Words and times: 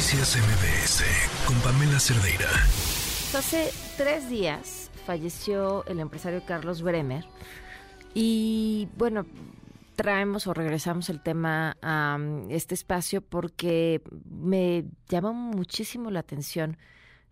Noticias 0.00 0.38
MBS 0.38 1.04
con 1.46 1.60
Pamela 1.60 2.00
Cerdeira. 2.00 2.48
Hace 3.36 3.70
tres 3.98 4.30
días 4.30 4.90
falleció 5.04 5.84
el 5.84 6.00
empresario 6.00 6.42
Carlos 6.46 6.80
Bremer 6.80 7.26
y 8.14 8.88
bueno, 8.96 9.26
traemos 9.96 10.46
o 10.46 10.54
regresamos 10.54 11.10
el 11.10 11.22
tema 11.22 11.76
a 11.82 12.16
um, 12.18 12.50
este 12.50 12.74
espacio 12.74 13.20
porque 13.20 14.00
me 14.24 14.86
llamó 15.06 15.34
muchísimo 15.34 16.10
la 16.10 16.20
atención 16.20 16.78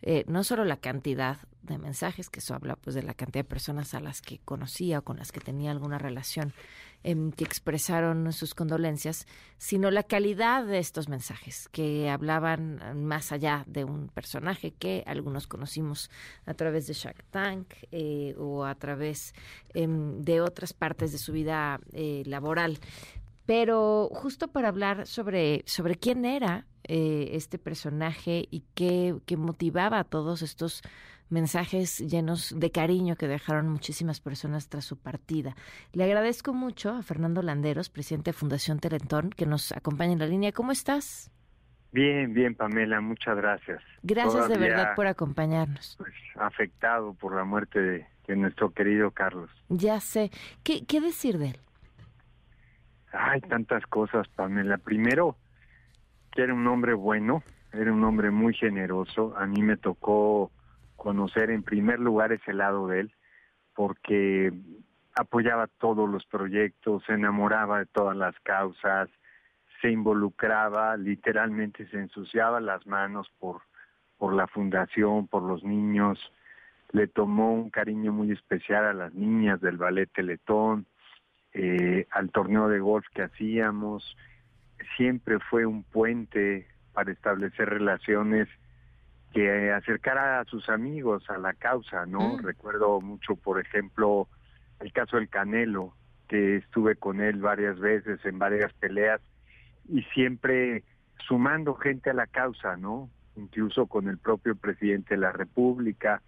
eh, 0.02 0.24
no 0.28 0.44
solo 0.44 0.64
la 0.64 0.76
cantidad 0.76 1.38
de 1.62 1.78
mensajes, 1.78 2.30
que 2.30 2.40
eso 2.40 2.54
habla 2.54 2.76
pues 2.76 2.94
de 2.94 3.02
la 3.02 3.14
cantidad 3.14 3.44
de 3.44 3.48
personas 3.48 3.94
a 3.94 4.00
las 4.00 4.22
que 4.22 4.38
conocía 4.38 5.00
o 5.00 5.02
con 5.02 5.18
las 5.18 5.32
que 5.32 5.40
tenía 5.40 5.70
alguna 5.70 5.98
relación, 5.98 6.54
em, 7.02 7.30
que 7.32 7.44
expresaron 7.44 8.32
sus 8.32 8.54
condolencias, 8.54 9.26
sino 9.58 9.90
la 9.90 10.02
calidad 10.02 10.64
de 10.64 10.78
estos 10.78 11.08
mensajes, 11.08 11.68
que 11.70 12.08
hablaban 12.08 13.06
más 13.06 13.32
allá 13.32 13.64
de 13.66 13.84
un 13.84 14.08
personaje 14.08 14.72
que 14.72 15.02
algunos 15.06 15.46
conocimos 15.46 16.10
a 16.46 16.54
través 16.54 16.86
de 16.86 16.94
Shark 16.94 17.24
Tank 17.30 17.74
eh, 17.92 18.34
o 18.38 18.64
a 18.64 18.74
través 18.74 19.34
em, 19.74 20.22
de 20.22 20.40
otras 20.40 20.72
partes 20.72 21.12
de 21.12 21.18
su 21.18 21.32
vida 21.32 21.80
eh, 21.92 22.22
laboral. 22.26 22.78
Pero 23.46 24.10
justo 24.12 24.48
para 24.48 24.68
hablar 24.68 25.06
sobre, 25.06 25.62
sobre 25.66 25.96
quién 25.96 26.24
era 26.24 26.66
eh, 26.88 27.30
este 27.32 27.58
personaje 27.58 28.48
y 28.50 28.64
qué, 28.74 29.14
qué 29.26 29.36
motivaba 29.36 29.98
a 29.98 30.04
todos 30.04 30.42
estos 30.42 30.82
mensajes 31.30 31.98
llenos 31.98 32.54
de 32.58 32.70
cariño 32.70 33.16
que 33.16 33.28
dejaron 33.28 33.68
muchísimas 33.68 34.20
personas 34.20 34.68
tras 34.68 34.84
su 34.84 34.98
partida. 34.98 35.54
Le 35.92 36.04
agradezco 36.04 36.54
mucho 36.54 36.90
a 36.90 37.02
Fernando 37.02 37.42
Landeros, 37.42 37.90
presidente 37.90 38.30
de 38.30 38.32
Fundación 38.32 38.80
Telentón, 38.80 39.30
que 39.30 39.46
nos 39.46 39.72
acompaña 39.72 40.12
en 40.12 40.18
la 40.18 40.26
línea. 40.26 40.52
¿Cómo 40.52 40.72
estás? 40.72 41.30
Bien, 41.92 42.34
bien, 42.34 42.54
Pamela, 42.54 43.00
muchas 43.00 43.36
gracias. 43.36 43.82
Gracias 44.02 44.48
de 44.48 44.58
verdad 44.58 44.94
por 44.94 45.06
acompañarnos. 45.06 45.96
Pues, 45.98 46.12
afectado 46.36 47.14
por 47.14 47.34
la 47.34 47.44
muerte 47.44 47.80
de, 47.80 48.06
de, 48.26 48.36
nuestro 48.36 48.70
querido 48.70 49.10
Carlos. 49.10 49.50
Ya 49.68 50.00
sé. 50.00 50.30
¿Qué, 50.62 50.84
¿Qué 50.84 51.00
decir 51.00 51.38
de 51.38 51.50
él? 51.50 51.60
Hay 53.12 53.40
tantas 53.40 53.84
cosas, 53.86 54.28
Pamela. 54.28 54.76
Primero, 54.76 55.36
era 56.42 56.54
un 56.54 56.66
hombre 56.66 56.94
bueno, 56.94 57.42
era 57.72 57.92
un 57.92 58.02
hombre 58.04 58.30
muy 58.30 58.54
generoso. 58.54 59.34
A 59.36 59.46
mí 59.46 59.62
me 59.62 59.76
tocó 59.76 60.50
conocer 60.96 61.50
en 61.50 61.62
primer 61.62 61.98
lugar 62.00 62.32
ese 62.32 62.52
lado 62.52 62.88
de 62.88 63.00
él, 63.00 63.12
porque 63.74 64.52
apoyaba 65.14 65.66
todos 65.66 66.08
los 66.08 66.24
proyectos, 66.26 67.02
se 67.06 67.14
enamoraba 67.14 67.80
de 67.80 67.86
todas 67.86 68.16
las 68.16 68.38
causas, 68.40 69.08
se 69.80 69.90
involucraba, 69.90 70.96
literalmente 70.96 71.86
se 71.88 71.98
ensuciaba 71.98 72.60
las 72.60 72.86
manos 72.86 73.30
por, 73.38 73.62
por 74.16 74.34
la 74.34 74.46
fundación, 74.46 75.28
por 75.28 75.42
los 75.42 75.62
niños, 75.64 76.18
le 76.92 77.06
tomó 77.06 77.52
un 77.52 77.70
cariño 77.70 78.12
muy 78.12 78.32
especial 78.32 78.84
a 78.84 78.92
las 78.92 79.14
niñas 79.14 79.60
del 79.60 79.76
ballet 79.76 80.10
Teletón, 80.12 80.86
eh, 81.52 82.06
al 82.10 82.30
torneo 82.30 82.68
de 82.68 82.80
golf 82.80 83.06
que 83.12 83.22
hacíamos, 83.22 84.16
siempre 84.96 85.38
fue 85.38 85.66
un 85.66 85.82
puente 85.82 86.66
para 86.92 87.12
establecer 87.12 87.68
relaciones 87.68 88.48
que 89.32 89.72
acercara 89.72 90.40
a 90.40 90.44
sus 90.44 90.68
amigos 90.68 91.28
a 91.28 91.38
la 91.38 91.52
causa, 91.52 92.06
¿no? 92.06 92.36
Mm. 92.36 92.42
Recuerdo 92.42 93.00
mucho, 93.00 93.36
por 93.36 93.60
ejemplo, 93.60 94.28
el 94.80 94.92
caso 94.92 95.16
del 95.16 95.28
Canelo, 95.28 95.94
que 96.28 96.56
estuve 96.56 96.96
con 96.96 97.20
él 97.20 97.40
varias 97.40 97.78
veces 97.78 98.24
en 98.24 98.38
varias 98.38 98.72
peleas 98.74 99.20
y 99.88 100.02
siempre 100.14 100.84
sumando 101.26 101.74
gente 101.74 102.10
a 102.10 102.14
la 102.14 102.26
causa, 102.26 102.76
¿no? 102.76 103.10
Incluso 103.36 103.86
con 103.86 104.08
el 104.08 104.18
propio 104.18 104.56
presidente 104.56 105.14
de 105.14 105.20
la 105.20 105.32
República, 105.32 106.22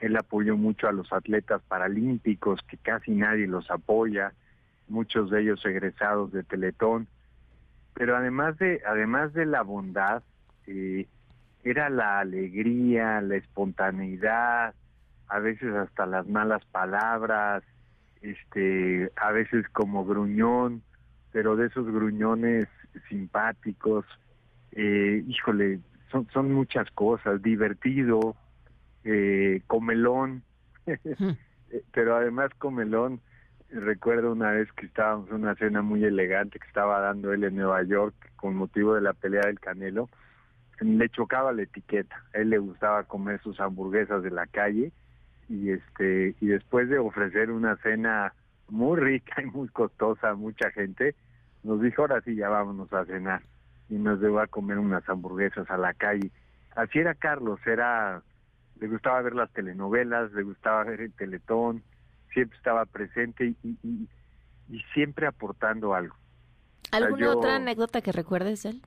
él 0.00 0.16
apoyó 0.16 0.56
mucho 0.56 0.88
a 0.88 0.92
los 0.92 1.12
atletas 1.12 1.62
paralímpicos, 1.66 2.60
que 2.68 2.76
casi 2.76 3.12
nadie 3.12 3.46
los 3.46 3.70
apoya, 3.70 4.32
muchos 4.88 5.30
de 5.30 5.42
ellos 5.42 5.64
egresados 5.64 6.32
de 6.32 6.42
Teletón, 6.42 7.08
pero 7.94 8.16
además 8.16 8.58
de 8.58 8.80
además 8.86 9.32
de 9.32 9.46
la 9.46 9.62
bondad 9.62 10.22
eh, 10.66 11.06
era 11.62 11.88
la 11.88 12.20
alegría, 12.20 13.20
la 13.22 13.36
espontaneidad, 13.36 14.74
a 15.28 15.38
veces 15.38 15.74
hasta 15.74 16.04
las 16.06 16.26
malas 16.28 16.64
palabras, 16.66 17.62
este, 18.20 19.10
a 19.16 19.32
veces 19.32 19.66
como 19.70 20.04
gruñón, 20.04 20.82
pero 21.32 21.56
de 21.56 21.66
esos 21.66 21.86
gruñones 21.86 22.66
simpáticos, 23.08 24.04
eh, 24.72 25.24
híjole, 25.26 25.80
son, 26.10 26.28
son 26.32 26.52
muchas 26.52 26.90
cosas, 26.90 27.42
divertido, 27.42 28.36
eh, 29.04 29.62
comelón, 29.66 30.42
hmm. 30.86 31.30
pero 31.92 32.16
además 32.16 32.50
comelón, 32.58 33.20
recuerdo 33.80 34.32
una 34.32 34.52
vez 34.52 34.70
que 34.72 34.86
estábamos 34.86 35.28
en 35.30 35.36
una 35.36 35.54
cena 35.56 35.82
muy 35.82 36.04
elegante 36.04 36.58
que 36.58 36.66
estaba 36.66 37.00
dando 37.00 37.32
él 37.32 37.44
en 37.44 37.56
Nueva 37.56 37.82
York 37.82 38.14
con 38.36 38.54
motivo 38.54 38.94
de 38.94 39.00
la 39.00 39.12
pelea 39.12 39.42
del 39.46 39.60
Canelo, 39.60 40.08
le 40.80 41.08
chocaba 41.08 41.52
la 41.52 41.62
etiqueta, 41.62 42.22
a 42.34 42.38
él 42.38 42.50
le 42.50 42.58
gustaba 42.58 43.04
comer 43.04 43.40
sus 43.42 43.58
hamburguesas 43.60 44.22
de 44.22 44.30
la 44.30 44.46
calle 44.46 44.92
y 45.48 45.70
este 45.70 46.34
y 46.40 46.46
después 46.46 46.88
de 46.88 46.98
ofrecer 46.98 47.50
una 47.50 47.76
cena 47.76 48.34
muy 48.68 48.98
rica 48.98 49.42
y 49.42 49.46
muy 49.46 49.68
costosa 49.68 50.30
a 50.30 50.34
mucha 50.34 50.70
gente, 50.70 51.14
nos 51.62 51.80
dijo 51.80 52.02
ahora 52.02 52.20
sí 52.22 52.34
ya 52.34 52.48
vámonos 52.48 52.92
a 52.92 53.04
cenar 53.04 53.42
y 53.88 53.94
nos 53.94 54.20
llevó 54.20 54.40
a 54.40 54.46
comer 54.46 54.78
unas 54.78 55.08
hamburguesas 55.08 55.70
a 55.70 55.76
la 55.76 55.94
calle. 55.94 56.30
Así 56.74 56.98
era 56.98 57.14
Carlos, 57.14 57.60
era 57.66 58.22
le 58.80 58.88
gustaba 58.88 59.22
ver 59.22 59.34
las 59.34 59.52
telenovelas, 59.52 60.32
le 60.32 60.42
gustaba 60.42 60.84
ver 60.84 61.00
el 61.00 61.12
teletón, 61.12 61.82
siempre 62.34 62.58
estaba 62.58 62.84
presente 62.84 63.46
y, 63.46 63.78
y, 63.82 64.08
y 64.68 64.80
siempre 64.92 65.26
aportando 65.26 65.94
algo. 65.94 66.16
¿Alguna 66.90 67.30
otra 67.30 67.56
anécdota 67.56 68.02
que 68.02 68.12
recuerdes 68.12 68.62
de 68.64 68.70
él? 68.70 68.82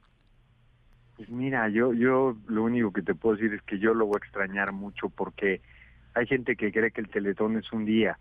Pues 1.17 1.29
mira, 1.29 1.67
yo, 1.69 1.93
yo 1.93 2.37
lo 2.47 2.63
único 2.63 2.93
que 2.93 3.01
te 3.01 3.15
puedo 3.15 3.35
decir 3.35 3.53
es 3.53 3.61
que 3.63 3.79
yo 3.79 3.93
lo 3.93 4.05
voy 4.05 4.19
a 4.21 4.25
extrañar 4.25 4.71
mucho 4.71 5.09
porque 5.09 5.61
hay 6.13 6.27
gente 6.27 6.55
que 6.55 6.71
cree 6.71 6.91
que 6.91 7.01
el 7.01 7.09
teletón 7.09 7.57
es 7.57 7.71
un 7.71 7.85
día, 7.85 8.17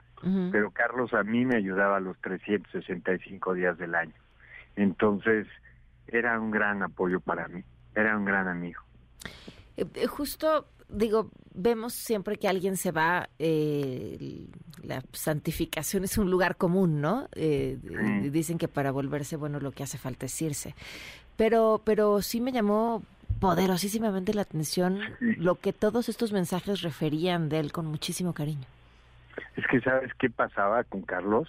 pero 0.50 0.70
Carlos 0.70 1.14
a 1.14 1.22
mí 1.22 1.44
me 1.44 1.56
ayudaba 1.56 2.00
los 2.00 2.18
365 2.20 3.54
días 3.54 3.78
del 3.78 3.94
año. 3.94 4.14
Entonces, 4.74 5.46
era 6.08 6.40
un 6.40 6.50
gran 6.50 6.82
apoyo 6.82 7.20
para 7.20 7.48
mí, 7.48 7.62
era 7.94 8.16
un 8.16 8.24
gran 8.24 8.48
amigo. 8.48 8.82
Eh, 9.76 9.84
eh, 9.94 10.06
justo 10.06 10.66
digo, 10.88 11.30
vemos 11.54 11.94
siempre 11.94 12.36
que 12.36 12.48
alguien 12.48 12.76
se 12.76 12.92
va, 12.92 13.28
eh, 13.38 14.46
la 14.82 15.02
santificación 15.12 16.04
es 16.04 16.18
un 16.18 16.30
lugar 16.30 16.56
común, 16.56 17.00
¿no? 17.00 17.28
Eh, 17.34 17.78
Dicen 18.30 18.58
que 18.58 18.68
para 18.68 18.92
volverse 18.92 19.36
bueno 19.36 19.60
lo 19.60 19.72
que 19.72 19.82
hace 19.82 19.98
falta 19.98 20.26
es 20.26 20.42
irse. 20.42 20.74
Pero, 21.36 21.82
pero 21.84 22.22
sí 22.22 22.40
me 22.40 22.52
llamó 22.52 23.02
poderosísimamente 23.40 24.32
la 24.32 24.42
atención 24.42 25.00
lo 25.20 25.56
que 25.56 25.72
todos 25.72 26.08
estos 26.08 26.32
mensajes 26.32 26.82
referían 26.82 27.48
de 27.48 27.60
él 27.60 27.72
con 27.72 27.86
muchísimo 27.86 28.32
cariño. 28.32 28.66
Es 29.56 29.66
que 29.66 29.80
sabes 29.80 30.12
qué 30.18 30.30
pasaba 30.30 30.84
con 30.84 31.02
Carlos, 31.02 31.48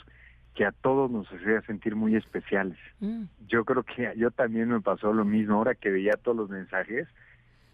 que 0.56 0.66
a 0.66 0.72
todos 0.72 1.10
nos 1.10 1.28
hacía 1.32 1.62
sentir 1.62 1.96
muy 1.96 2.16
especiales. 2.16 2.78
Mm. 3.00 3.24
Yo 3.48 3.64
creo 3.64 3.84
que 3.84 4.12
yo 4.18 4.32
también 4.32 4.70
me 4.70 4.82
pasó 4.82 5.14
lo 5.14 5.24
mismo, 5.24 5.56
ahora 5.56 5.76
que 5.76 5.90
veía 5.90 6.14
todos 6.22 6.36
los 6.36 6.50
mensajes, 6.50 7.08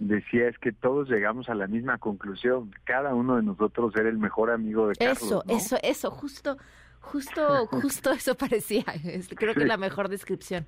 decía 0.08 0.48
es 0.48 0.58
que 0.58 0.72
todos 0.72 1.10
llegamos 1.10 1.50
a 1.50 1.56
la 1.56 1.68
misma 1.68 1.98
conclusión, 1.98 2.72
cada 2.84 3.14
uno 3.14 3.38
de 3.38 3.44
nosotros 3.44 3.94
era 3.96 4.10
el 4.10 4.18
mejor 4.18 4.52
amigo 4.52 4.88
de 4.88 4.96
Carlos. 4.96 5.18
Eso, 5.22 5.44
eso, 5.48 5.78
eso, 5.82 6.12
justo, 6.12 6.58
justo, 7.00 7.68
justo 7.72 8.12
eso 8.12 8.36
parecía, 8.36 8.86
creo 9.36 9.54
que 9.54 9.66
la 9.66 9.78
mejor 9.78 10.10
descripción. 10.10 10.66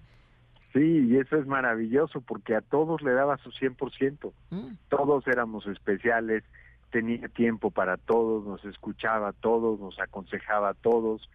Sí, 0.73 1.07
y 1.09 1.17
eso 1.17 1.37
es 1.37 1.47
maravilloso 1.47 2.19
porque 2.19 2.53
a 2.53 2.61
todos 2.61 3.01
le 3.01 3.13
daba 3.13 3.37
su 3.37 3.51
100%, 3.51 4.33
mm. 4.49 4.73
todos 4.89 5.25
éramos 5.27 5.65
especiales, 5.67 6.43
tenía 6.91 7.29
tiempo 7.29 7.71
para 7.71 7.95
todos, 7.95 8.45
nos 8.45 8.63
escuchaba 8.65 9.29
a 9.29 9.33
todos, 9.33 9.79
nos 9.79 9.97
aconsejaba 9.99 10.69
a 10.69 10.73
todos, 10.73 11.29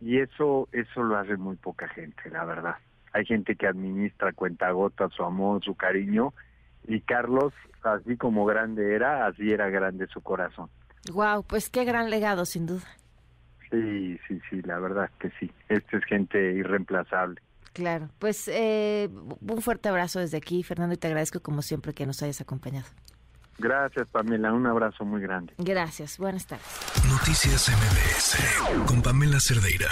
y 0.00 0.18
eso, 0.18 0.68
eso 0.72 1.02
lo 1.02 1.16
hace 1.16 1.36
muy 1.36 1.56
poca 1.56 1.88
gente, 1.88 2.30
la 2.30 2.44
verdad. 2.44 2.76
Hay 3.12 3.24
gente 3.24 3.56
que 3.56 3.66
administra 3.66 4.32
cuentagotas 4.32 5.12
su 5.12 5.24
amor, 5.24 5.64
su 5.64 5.74
cariño, 5.74 6.34
y 6.86 7.00
Carlos, 7.00 7.52
así 7.82 8.16
como 8.16 8.44
grande 8.44 8.94
era, 8.94 9.26
así 9.26 9.50
era 9.52 9.68
grande 9.68 10.06
su 10.08 10.20
corazón. 10.20 10.68
Wow, 11.12 11.44
pues 11.44 11.70
qué 11.70 11.84
gran 11.84 12.10
legado, 12.10 12.44
sin 12.44 12.66
duda. 12.66 12.86
Sí, 13.70 14.18
sí, 14.28 14.40
sí, 14.50 14.62
la 14.62 14.78
verdad 14.78 15.10
que 15.18 15.30
sí. 15.40 15.50
Esta 15.68 15.96
es 15.96 16.04
gente 16.04 16.52
irreemplazable. 16.52 17.40
Claro, 17.72 18.08
pues 18.18 18.48
eh, 18.48 19.10
un 19.40 19.60
fuerte 19.60 19.88
abrazo 19.88 20.20
desde 20.20 20.38
aquí, 20.38 20.62
Fernando, 20.62 20.94
y 20.94 20.98
te 20.98 21.08
agradezco 21.08 21.40
como 21.40 21.62
siempre 21.62 21.92
que 21.92 22.06
nos 22.06 22.22
hayas 22.22 22.40
acompañado. 22.40 22.86
Gracias, 23.58 24.06
Pamela, 24.08 24.52
un 24.52 24.66
abrazo 24.66 25.04
muy 25.04 25.20
grande. 25.20 25.54
Gracias, 25.58 26.18
buenas 26.18 26.46
tardes. 26.46 26.66
Noticias 27.08 27.68
MBS 27.70 28.86
con 28.86 29.02
Pamela 29.02 29.38
Cerdeira. 29.40 29.88